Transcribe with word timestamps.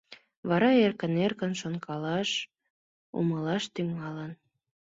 Вара 0.49 0.71
эркын-эркын 0.85 1.51
шонкалаш, 1.61 2.29
умылаш 3.19 3.63
тӱҥалын. 3.73 4.31